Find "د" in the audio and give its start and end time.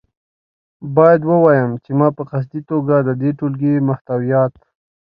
3.07-3.09